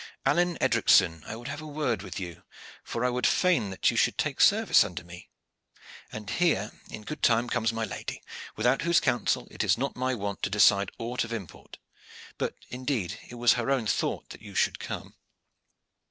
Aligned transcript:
Alleyne 0.25 0.57
Edricson, 0.59 1.23
I 1.27 1.35
would 1.35 1.47
have 1.47 1.61
a 1.61 1.67
word 1.67 2.01
with 2.01 2.19
you, 2.19 2.41
for 2.83 3.05
I 3.05 3.11
would 3.11 3.27
fain 3.27 3.69
that 3.69 3.91
you 3.91 3.97
should 3.97 4.17
take 4.17 4.41
service 4.41 4.83
under 4.83 5.03
me. 5.03 5.29
And 6.11 6.27
here 6.27 6.71
in 6.89 7.03
good 7.03 7.21
time 7.21 7.47
comes 7.47 7.71
my 7.71 7.83
lady, 7.83 8.23
without 8.55 8.81
whose 8.81 8.99
counsel 8.99 9.47
it 9.51 9.63
is 9.63 9.77
not 9.77 9.95
my 9.95 10.15
wont 10.15 10.41
to 10.41 10.49
decide 10.49 10.89
aught 10.97 11.23
of 11.23 11.31
import; 11.31 11.77
but, 12.39 12.55
indeed, 12.69 13.19
it 13.29 13.35
was 13.35 13.53
her 13.53 13.69
own 13.69 13.85
thought 13.85 14.29
that 14.31 14.41
you 14.41 14.55
should 14.55 14.79
come." 14.79 15.13